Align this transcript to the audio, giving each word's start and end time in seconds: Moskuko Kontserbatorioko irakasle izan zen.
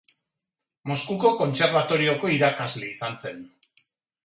Moskuko 0.91 1.33
Kontserbatorioko 1.41 2.33
irakasle 2.39 2.91
izan 2.97 3.23
zen. 3.27 3.49